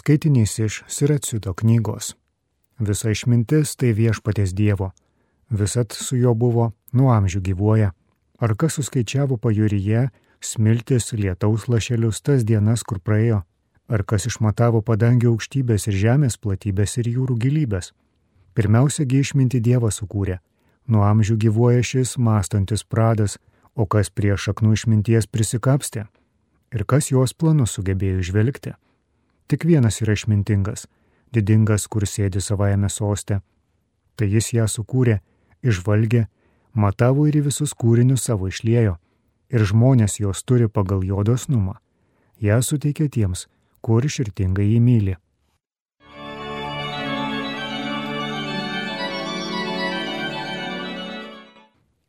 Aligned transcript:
Skaitinys 0.00 0.58
iš 0.58 0.82
Siraciuto 0.88 1.52
knygos. 1.54 2.14
Visa 2.78 3.10
išmintis 3.12 3.74
tai 3.76 3.90
viešpatės 3.92 4.54
Dievo. 4.56 4.94
Visat 5.52 5.92
su 5.92 6.16
juo 6.16 6.32
buvo 6.32 6.70
nuo 6.96 7.10
amžių 7.12 7.42
gyvuoja. 7.50 7.90
Ar 8.40 8.54
kas 8.56 8.78
suskaičiavo 8.78 9.36
pajūryje 9.36 10.06
smiltis 10.40 11.12
lietaus 11.12 11.68
lašelius 11.68 12.22
tas 12.24 12.48
dienas, 12.48 12.80
kur 12.80 13.04
praėjo? 13.04 13.42
Ar 13.92 14.06
kas 14.08 14.24
išmatavo 14.32 14.80
padangio 14.80 15.34
aukštybės 15.34 15.90
ir 15.92 16.00
žemės 16.06 16.40
platybės 16.40 16.96
ir 16.96 17.12
jūrų 17.18 17.36
gilybės? 17.44 17.92
Pirmiausiagi 18.56 19.20
išminti 19.20 19.60
Dievas 19.60 20.00
sukūrė. 20.00 20.40
Nuo 20.88 21.04
amžių 21.12 21.36
gyvuoja 21.44 21.84
šis 21.84 22.16
mąstantis 22.16 22.88
pradas, 22.88 23.36
o 23.76 23.84
kas 23.84 24.08
prie 24.08 24.32
šaknų 24.32 24.78
išminties 24.80 25.28
prisikapstė? 25.28 26.08
Ir 26.72 26.88
kas 26.88 27.12
jos 27.12 27.36
planus 27.36 27.76
sugebėjo 27.76 28.24
išvelgti? 28.24 28.80
Tik 29.50 29.64
vienas 29.66 29.96
yra 29.98 30.14
išmintingas, 30.14 30.84
didingas, 31.34 31.88
kur 31.90 32.04
sėdi 32.06 32.38
savajame 32.38 32.86
soste. 32.86 33.40
Tai 34.14 34.26
jis 34.30 34.52
ją 34.54 34.66
sukūrė, 34.70 35.16
išvalgė, 35.66 36.28
matavo 36.78 37.24
ir 37.26 37.40
visus 37.42 37.72
kūrinius 37.74 38.28
savo 38.28 38.46
išliejo, 38.46 38.92
ir 39.50 39.64
žmonės 39.66 40.20
jos 40.22 40.44
turi 40.46 40.68
pagal 40.70 41.02
jo 41.02 41.24
dosnumą. 41.26 41.74
Ja 42.38 42.60
suteikia 42.62 43.08
tiems, 43.10 43.48
kur 43.82 44.06
širtingai 44.06 44.68
jį 44.68 44.78
myli. 44.84 45.16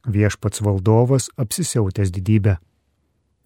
Viešpats 0.06 0.62
valdovas 0.62 1.32
apsisiautęs 1.42 2.14
didybę. 2.14 2.60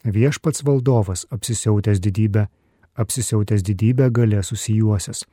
Viešpats 0.04 0.68
valdovas 0.68 1.26
apsisiautęs 1.32 2.04
didybę, 2.04 2.48
apsisiautęs 2.96 3.64
didybę 3.64 4.10
galė 4.12 4.44
susijuosęs. 4.44 5.26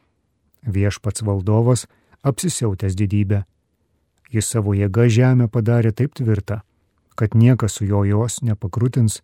Viešpats 0.66 1.22
valdovas 1.26 1.86
apsisiautęs 2.22 2.94
didybę, 2.94 3.42
Jis 4.32 4.48
savo 4.48 4.72
jėga 4.72 5.10
žemę 5.12 5.48
padarė 5.52 5.92
taip 5.92 6.14
tvirtą, 6.16 6.62
kad 7.20 7.34
niekas 7.36 7.76
su 7.76 7.84
jo 7.84 8.00
jos 8.08 8.40
nepakrutins. 8.40 9.20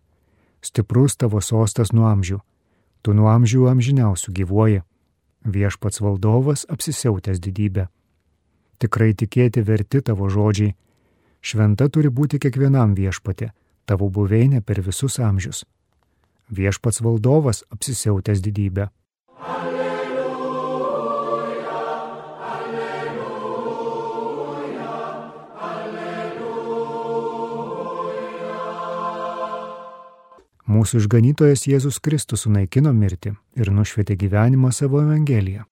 Stiprus 0.60 1.16
tavo 1.16 1.40
sostas 1.40 1.94
nuo 1.96 2.08
amžių, 2.10 2.40
tu 3.02 3.14
nuo 3.16 3.30
amžių 3.32 3.70
amžiniausių 3.72 4.34
gyvuoji. 4.40 4.82
Viešpats 5.48 6.02
valdovas 6.04 6.66
apsisiautęs 6.68 7.40
didybę. 7.40 7.86
Tikrai 8.82 9.14
tikėti 9.14 9.62
verti 9.64 10.02
tavo 10.04 10.28
žodžiai. 10.28 10.74
Šventa 11.40 11.88
turi 11.88 12.10
būti 12.12 12.42
kiekvienam 12.42 12.92
viešpatė, 12.98 13.52
tavo 13.86 14.10
buveinė 14.10 14.60
per 14.60 14.82
visus 14.84 15.16
amžius. 15.22 15.64
Viešpats 16.48 17.02
valdovas 17.04 17.64
apsisiautęs 17.74 18.40
didybę. 18.44 18.88
Mūsų 30.68 31.00
išganytojas 31.00 31.64
Jėzus 31.66 31.96
Kristus 32.04 32.44
sunaikino 32.44 32.92
mirtį 32.92 33.32
ir 33.56 33.72
nušvietė 33.72 34.18
gyvenimą 34.20 34.70
savo 34.76 35.00
Evangeliją. 35.00 35.64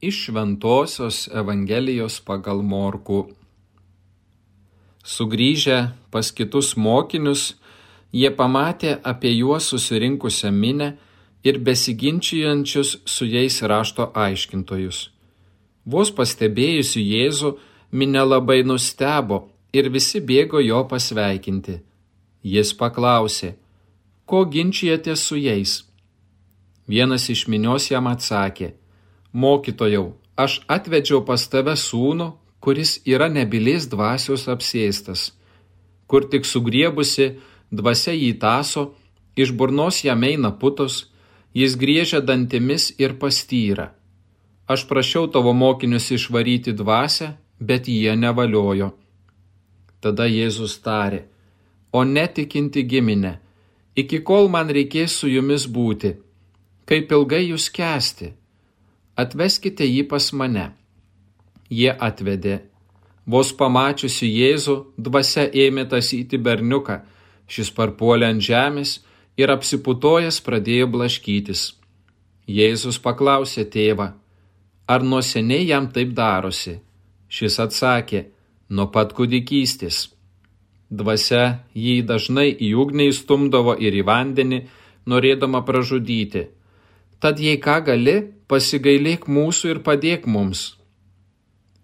Iš 0.00 0.24
Šventojios 0.24 1.28
Evangelijos 1.34 2.20
pagal 2.20 2.62
Morku. 2.62 3.26
Sugryžę 5.04 5.90
pas 6.10 6.30
kitus 6.30 6.76
mokinius, 6.76 7.56
jie 8.12 8.30
pamatė 8.30 9.00
apie 9.02 9.32
juos 9.34 9.66
susirinkusią 9.72 10.52
minę 10.54 10.88
ir 11.42 11.58
besiginčijančius 11.58 12.96
su 13.04 13.26
jais 13.26 13.58
rašto 13.62 14.12
aiškintojus. 14.14 15.10
Vos 15.84 16.14
pastebėjusi 16.14 17.02
Jėzų, 17.02 17.56
minė 17.90 18.22
labai 18.22 18.62
nustebo 18.62 19.48
ir 19.74 19.90
visi 19.90 20.20
bėgo 20.22 20.62
jo 20.62 20.84
pasveikinti. 20.86 21.80
Jis 22.46 22.70
paklausė, 22.78 23.56
ko 24.24 24.46
ginčijate 24.46 25.16
su 25.16 25.34
jais? 25.42 25.80
Vienas 26.86 27.26
iš 27.34 27.48
minios 27.50 27.90
jam 27.90 28.06
atsakė, 28.06 28.76
mokytojau, 29.32 30.14
aš 30.36 30.60
atvedžiau 30.68 31.24
pas 31.26 31.42
tave 31.50 31.74
sūnų, 31.76 32.32
kuris 32.60 32.98
yra 33.06 33.28
nebilės 33.28 33.88
dvasios 33.90 34.48
apsėstas. 34.48 35.32
Kur 36.08 36.24
tik 36.30 36.48
sugriebusi, 36.48 37.38
dvasia 37.70 38.14
jį 38.16 38.32
taso, 38.40 38.94
iš 39.36 39.52
burnos 39.52 40.02
jam 40.04 40.24
eina 40.24 40.50
putos, 40.50 41.08
jis 41.54 41.76
griežia 41.76 42.20
dantimis 42.20 42.90
ir 42.98 43.18
pastyra. 43.20 43.92
Aš 44.68 44.84
prašiau 44.88 45.28
tavo 45.32 45.52
mokinius 45.52 46.10
išvaryti 46.12 46.74
dvasę, 46.76 47.34
bet 47.58 47.88
jie 47.88 48.14
nevaliojo. 48.16 48.92
Tada 50.00 50.28
Jėzus 50.30 50.78
tarė, 50.84 51.24
o 51.92 52.04
netikinti 52.04 52.84
giminė, 52.86 53.38
iki 53.96 54.20
kol 54.22 54.50
man 54.52 54.68
reikės 54.70 55.16
su 55.20 55.30
jumis 55.30 55.64
būti, 55.66 56.12
kaip 56.86 57.10
ilgai 57.16 57.48
jūs 57.48 57.66
kesti, 57.74 58.34
atveskite 59.18 59.86
jį 59.86 60.04
pas 60.10 60.30
mane. 60.32 60.70
Jie 61.68 61.90
atvedė. 61.92 62.60
Vos 63.28 63.50
pamačiusi 63.52 64.28
Jėzų, 64.30 64.76
dvasia 64.96 65.44
ėmė 65.64 65.84
tasyti 65.90 66.38
berniuką, 66.40 67.02
šis 67.50 67.70
parpuolė 67.76 68.30
ant 68.32 68.44
žemės 68.44 68.94
ir 69.36 69.52
apsiputojęs 69.52 70.40
pradėjo 70.46 70.86
blaškytis. 70.94 71.64
Jėzus 72.48 72.96
paklausė 73.04 73.66
tėvą, 73.68 74.06
ar 74.88 75.04
nuo 75.04 75.20
seniai 75.20 75.66
jam 75.68 75.90
taip 75.92 76.14
darosi. 76.16 76.78
Šis 77.28 77.58
atsakė, 77.60 78.22
nuo 78.72 78.88
pat 78.94 79.12
kūdikystės. 79.12 80.06
Dvasia 80.88 81.66
jį 81.76 82.00
dažnai 82.08 82.48
į 82.48 82.72
ugnį 82.80 83.10
įstumdavo 83.12 83.76
ir 83.76 83.92
į 83.92 84.06
vandenį, 84.08 84.62
norėdama 85.04 85.60
pražudyti. 85.68 86.46
Tad 87.20 87.44
jei 87.44 87.60
ką 87.60 87.82
gali, 87.84 88.16
pasigailėk 88.48 89.28
mūsų 89.28 89.74
ir 89.74 89.80
padėk 89.84 90.26
mums. 90.26 90.78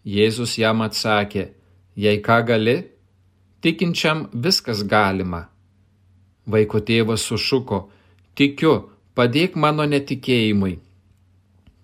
Jėzus 0.05 0.57
jam 0.61 0.83
atsakė, 0.85 1.51
jei 1.97 2.21
ką 2.25 2.39
gali, 2.49 2.77
tikinčiam 3.61 4.27
viskas 4.33 4.83
galima. 4.85 5.47
Vaiko 6.47 6.81
tėvas 6.81 7.25
sušuko, 7.29 7.89
tikiu, 8.37 8.75
padėk 9.17 9.57
mano 9.57 9.87
netikėjimui. 9.89 10.79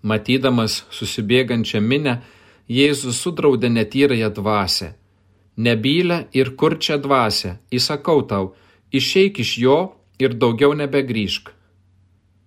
Matydamas 0.02 0.84
susibėgančią 0.96 1.80
minę, 1.80 2.20
Jėzus 2.70 3.18
sudraudė 3.18 3.66
netyrąją 3.68 4.28
dvasę. 4.30 4.92
Nebylę 5.56 6.28
ir 6.32 6.52
kurčią 6.56 7.00
dvasę, 7.02 7.56
įsakau 7.74 8.22
tau, 8.30 8.52
išeik 8.94 9.40
iš 9.42 9.56
jo 9.58 9.78
ir 10.22 10.36
daugiau 10.38 10.76
nebegrįžk. 10.78 11.50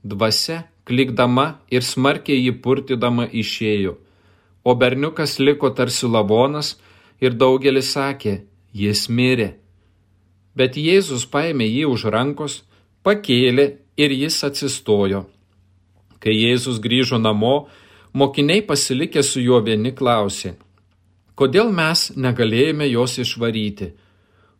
Dvasia, 0.04 0.64
klikdama 0.88 1.46
ir 1.72 1.86
smarkiai 1.86 2.42
jį 2.46 2.54
purtydama 2.64 3.28
išėjo, 3.28 3.98
o 4.64 4.76
berniukas 4.80 5.40
liko 5.40 5.72
tarsi 5.78 6.08
lavonas 6.08 6.76
ir 7.22 7.36
daugelis 7.40 7.94
sakė, 7.96 8.42
jis 8.74 9.08
mirė. 9.10 9.54
Bet 10.56 10.78
Jėzus 10.78 11.26
paėmė 11.30 11.66
jį 11.66 11.86
už 11.90 12.06
rankos, 12.14 12.62
pakėlė 13.04 13.66
ir 13.98 14.12
jis 14.12 14.44
atsistojo. 14.48 15.26
Kai 16.22 16.36
Jėzus 16.36 16.80
grįžo 16.84 17.18
namo, 17.20 17.68
mokiniai 18.14 18.62
pasilikę 18.68 19.24
su 19.24 19.42
juo 19.42 19.60
vieni 19.66 19.92
klausė, 19.92 20.54
kodėl 21.36 21.72
mes 21.74 22.12
negalėjome 22.16 22.88
jos 22.92 23.18
išvaryti. 23.24 23.94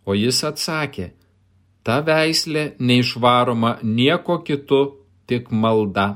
O 0.04 0.18
jis 0.18 0.42
atsakė, 0.44 1.14
ta 1.88 2.02
veislė 2.04 2.74
neišvaroma 2.80 3.78
nieko 3.84 4.42
kitu, 4.44 4.82
tik 5.30 5.52
malda. 5.52 6.08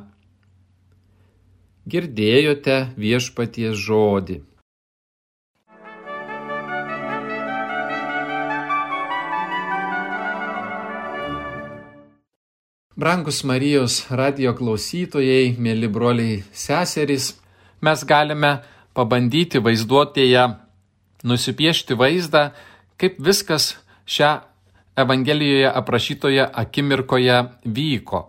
Girdėjote 1.87 2.77
viešpaties 2.99 3.79
žodį. 3.79 4.41
Brangus 12.97 13.43
Marijos 13.45 14.07
radio 14.09 14.55
klausytojai, 14.57 15.53
mėly 15.61 15.85
broliai 15.85 16.39
seserys, 16.49 17.35
mes 17.85 18.03
galime 18.09 18.55
pabandyti 18.97 19.61
vaizduotėje 19.61 20.47
nusipiešti 21.29 21.93
vaizdą, 21.93 22.49
kaip 22.97 23.21
viskas 23.21 23.75
šią 24.09 24.31
Evangelijoje 24.97 25.69
aprašytoje 25.69 26.47
akimirkoje 26.63 27.37
vyko. 27.69 28.23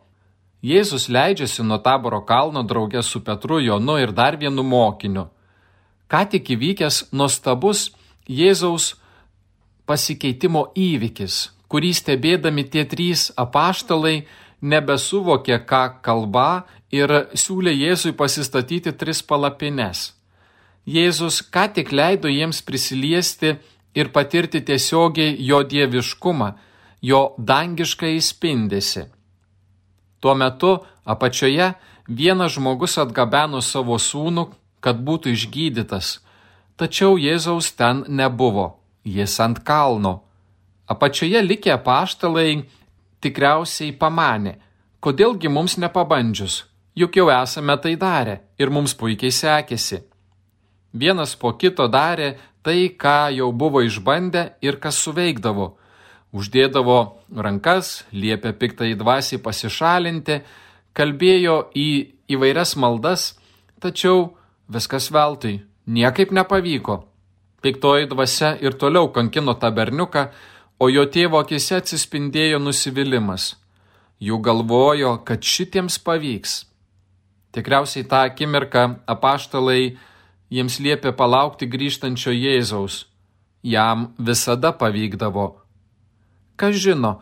Jėzus 0.62 1.06
leidžiasi 1.08 1.62
nuo 1.62 1.78
taboro 1.78 2.20
kalno 2.26 2.64
draugė 2.66 3.02
su 3.02 3.20
Petru, 3.22 3.60
Jonu 3.60 3.99
ir 4.02 4.12
dar 4.12 4.37
vienu 4.37 4.62
mokiniu. 4.62 5.28
ką 6.08 6.25
tik 6.31 6.50
įvykęs 6.56 7.12
nuostabus 7.12 7.90
Jėzaus 8.28 8.96
pasikeitimo 9.87 10.72
įvykis, 10.76 11.50
kurį 11.69 11.93
stebėdami 11.94 12.64
tie 12.72 12.84
trys 12.84 13.31
apaštalai 13.37 14.26
nebesuvokė, 14.60 15.64
ką 15.69 15.82
kalba 16.02 16.66
ir 16.90 17.28
siūlė 17.34 17.72
Jėzui 17.72 18.12
pasistatyti 18.16 18.93
tris 18.93 19.22
palapines. 19.22 20.12
Jėzus 20.88 21.43
ką 21.43 21.69
tik 21.76 21.93
leido 21.93 22.28
jiems 22.28 22.62
prisiliesti 22.64 23.58
ir 23.94 24.08
patirti 24.08 24.60
tiesiogiai 24.64 25.37
jo 25.44 25.62
dieviškumą, 25.62 26.52
jo 27.02 27.34
dangišką 27.38 28.08
įspindėsi. 28.16 29.08
Tuo 30.20 30.35
metu 30.35 30.79
apačioje 31.05 31.73
vienas 32.09 32.56
žmogus 32.56 32.99
atgabeno 32.99 33.61
savo 33.62 33.99
sūnų, 33.99 34.49
kad 34.81 34.99
būtų 35.03 35.35
išgydytas, 35.35 36.19
tačiau 36.79 37.19
Jėzaus 37.19 37.73
ten 37.79 38.05
nebuvo, 38.09 38.79
jis 39.05 39.38
ant 39.43 39.61
kalno. 39.67 40.23
Apačioje 40.88 41.43
likę 41.43 41.76
paštalai 41.85 42.65
tikriausiai 43.20 43.93
pamanė, 43.93 44.56
kodėlgi 45.05 45.50
mums 45.53 45.76
nepabandžius, 45.79 46.65
juk 46.94 47.19
jau 47.19 47.29
esame 47.35 47.76
tai 47.82 47.97
darę 47.97 48.38
ir 48.59 48.70
mums 48.70 48.94
puikiai 48.94 49.35
sekėsi. 49.35 50.03
Vienas 50.93 51.35
po 51.37 51.53
kito 51.61 51.87
darė 51.88 52.38
tai, 52.62 52.88
ką 52.88 53.31
jau 53.37 53.53
buvo 53.53 53.82
išbandę 53.85 54.55
ir 54.65 54.79
kas 54.81 54.97
suveikdavo. 55.05 55.76
Uždėdavo 56.33 56.99
rankas, 57.33 58.05
liepė 58.13 58.53
piktai 58.61 58.93
dvasiai 59.01 59.41
pasišalinti, 59.41 60.43
kalbėjo 60.93 61.71
į 61.73 61.89
įvairias 62.35 62.75
maldas, 62.77 63.33
tačiau 63.81 64.35
viskas 64.69 65.09
veltui, 65.15 65.63
niekaip 65.87 66.35
nepavyko. 66.37 67.05
Piktoji 67.65 68.11
dvasia 68.11 68.53
ir 68.61 68.77
toliau 68.79 69.09
kankino 69.13 69.55
tą 69.59 69.71
berniuką, 69.75 70.29
o 70.79 70.89
jo 70.93 71.07
tėvo 71.11 71.41
akise 71.43 71.81
atsispindėjo 71.81 72.61
nusivylimas. 72.63 73.57
Jų 74.23 74.39
galvojo, 74.43 75.17
kad 75.27 75.43
šitiems 75.43 75.99
pavyks. 76.03 76.65
Tikriausiai 77.55 78.05
tą 78.07 78.27
akimirką 78.29 78.85
apaštalai 79.09 79.97
jiems 80.53 80.79
liepė 80.83 81.15
palaukti 81.17 81.67
grįžtančio 81.71 82.35
Jėzaus. 82.35 83.07
Jam 83.63 84.13
visada 84.19 84.75
pavykdavo. 84.77 85.68
Kas 86.58 86.75
žino, 86.82 87.19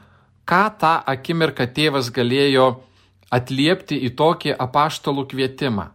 ką 0.49 0.65
tą 0.81 0.95
akimirką 1.13 1.67
tėvas 1.77 2.09
galėjo 2.15 2.69
atliepti 3.37 3.99
į 4.07 4.15
tokį 4.17 4.55
apaštalų 4.65 5.27
kvietimą. 5.33 5.91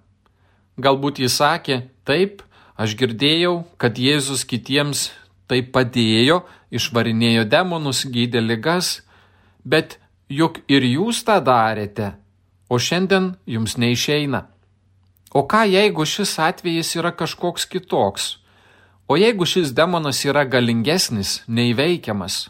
Galbūt 0.82 1.22
jis 1.24 1.38
sakė, 1.42 1.78
taip, 2.08 2.44
aš 2.78 2.96
girdėjau, 3.00 3.64
kad 3.82 3.98
Jėzus 3.98 4.46
kitiems 4.48 5.10
tai 5.50 5.62
padėjo, 5.64 6.42
išvarinėjo 6.72 7.48
demonus, 7.50 8.06
gydė 8.08 8.44
ligas, 8.44 9.02
bet 9.66 9.98
juk 10.30 10.62
ir 10.72 10.86
jūs 10.88 11.24
tą 11.28 11.42
darėte, 11.44 12.14
o 12.72 12.80
šiandien 12.80 13.34
jums 13.46 13.76
neišeina. 13.76 14.46
O 15.36 15.44
ką 15.48 15.66
jeigu 15.68 16.06
šis 16.08 16.38
atvejis 16.40 16.96
yra 17.00 17.12
kažkoks 17.16 17.68
kitoks? 17.68 18.38
O 19.12 19.18
jeigu 19.20 19.48
šis 19.48 19.72
demonas 19.76 20.24
yra 20.28 20.44
galingesnis, 20.48 21.42
neįveikiamas? 21.48 22.48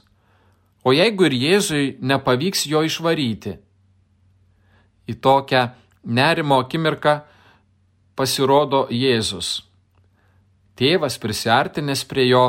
O 0.83 0.94
jeigu 0.95 1.28
ir 1.30 1.36
Jėzui 1.38 1.98
nepavyks 2.01 2.66
jo 2.69 2.81
išvaryti? 2.86 3.57
Į 5.06 5.13
tokią 5.22 5.68
nerimo 6.04 6.57
akimirką 6.63 7.19
pasirodo 8.18 8.88
Jėzus. 8.89 9.62
Tėvas 10.78 11.19
prisartinęs 11.22 12.01
prie 12.10 12.25
jo 12.31 12.45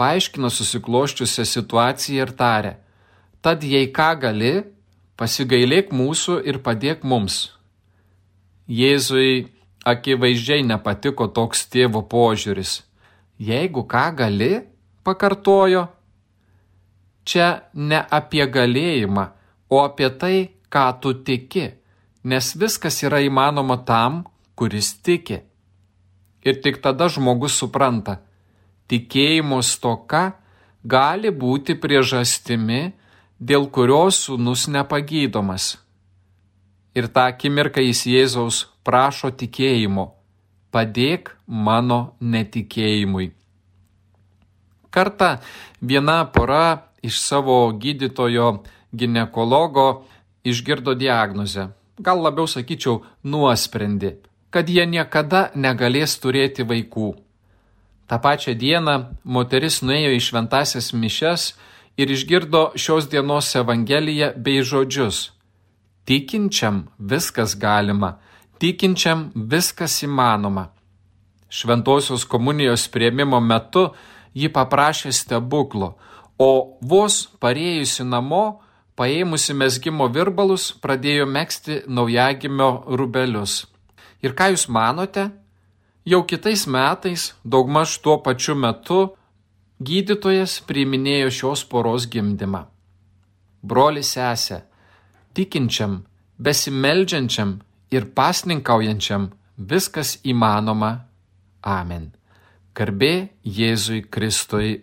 paaiškino 0.00 0.48
susikloščiusią 0.50 1.44
situaciją 1.44 2.24
ir 2.24 2.32
tarė, 2.38 2.72
tad 3.44 3.64
jei 3.64 3.90
ką 3.92 4.10
gali, 4.22 4.54
pasigailėk 5.20 5.92
mūsų 5.92 6.40
ir 6.48 6.62
padėk 6.64 7.04
mums. 7.04 7.52
Jėzui 8.64 9.50
akivaizdžiai 9.84 10.64
nepatiko 10.64 11.28
toks 11.28 11.66
tėvo 11.68 12.00
požiūris. 12.08 12.80
Jeigu 13.36 13.84
ką 13.84 14.06
gali, 14.16 14.52
pakartojo, 15.04 15.84
čia 17.24 17.48
ne 17.74 18.00
apie 18.10 18.44
galėjimą, 18.46 19.24
o 19.70 19.82
apie 19.84 20.10
tai, 20.20 20.36
ką 20.68 20.86
tu 21.00 21.14
tiki, 21.26 21.70
nes 22.24 22.52
viskas 22.56 23.02
yra 23.04 23.20
įmanoma 23.24 23.80
tam, 23.88 24.24
kuris 24.54 24.94
tiki. 25.02 25.40
Ir 26.44 26.60
tik 26.60 26.80
tada 26.84 27.08
žmogus 27.08 27.56
supranta, 27.56 28.18
tikėjimo 28.88 29.62
stoka 29.64 30.34
gali 30.84 31.32
būti 31.32 31.76
priežastimi, 31.80 32.92
dėl 33.40 33.70
kurios 33.72 34.20
sūnus 34.26 34.68
nepagydomas. 34.68 35.74
Ir 36.94 37.08
tą 37.10 37.26
akimirką 37.32 37.82
jis 37.82 38.04
Jėzaus 38.06 38.58
prašo 38.86 39.32
tikėjimo, 39.34 40.12
padėk 40.70 41.32
mano 41.46 42.14
netikėjimui. 42.20 43.32
Kartą 44.94 45.40
viena 45.82 46.22
pora 46.30 46.93
iš 47.04 47.20
savo 47.20 47.58
gydytojo 47.76 48.64
ginekologo 48.92 50.04
išgirdo 50.44 50.94
diagnozę, 50.94 51.68
gal 51.98 52.22
labiau 52.24 52.46
sakyčiau 52.48 53.02
nuosprendį, 53.22 54.16
kad 54.50 54.68
jie 54.70 54.86
niekada 54.86 55.50
negalės 55.54 56.16
turėti 56.22 56.66
vaikų. 56.66 57.12
Ta 58.06 58.18
pačią 58.20 58.54
dieną 58.60 58.96
moteris 59.24 59.80
nuėjo 59.82 60.12
į 60.16 60.20
šventasias 60.20 60.92
mišes 60.92 61.54
ir 61.96 62.10
išgirdo 62.10 62.72
šios 62.76 63.08
dienos 63.08 63.54
Evangeliją 63.56 64.34
bei 64.36 64.60
žodžius. 64.60 65.30
Tikinčiam 66.04 66.84
viskas 66.98 67.54
galima, 67.56 68.18
tikinčiam 68.60 69.30
viskas 69.34 70.02
įmanoma. 70.04 70.68
Šventosios 71.48 72.26
komunijos 72.28 72.88
prieimimo 72.92 73.40
metu 73.40 73.86
ji 74.34 74.50
paprašė 74.52 75.12
stebuklo, 75.14 75.94
o 76.38 76.78
vos 76.80 77.24
parėjusi 77.40 78.04
namo, 78.06 78.60
paėmusi 78.98 79.54
mesgimo 79.54 80.08
virbalus, 80.12 80.72
pradėjo 80.82 81.26
mėgsti 81.26 81.82
naujagimio 81.86 82.70
rubelius. 82.98 83.64
Ir 84.22 84.34
ką 84.38 84.52
jūs 84.54 84.68
manote? 84.68 85.28
Jau 86.04 86.22
kitais 86.28 86.66
metais, 86.68 87.32
daugmaž 87.44 87.98
tuo 88.04 88.18
pačiu 88.24 88.54
metu, 88.54 89.14
gydytojas 89.80 90.60
priiminėjo 90.68 91.30
šios 91.32 91.64
poros 91.68 92.06
gimdymą. 92.12 92.66
Broli 93.64 94.04
sesė, 94.04 94.60
tikinčiam, 95.34 96.02
besimeldžiančiam 96.38 97.56
ir 97.94 98.10
pasninkaujančiam 98.16 99.30
viskas 99.56 100.18
įmanoma. 100.24 100.92
Amen. 101.64 102.12
Garbė 102.74 103.30
Jėzui 103.44 104.02
Kristui. 104.10 104.82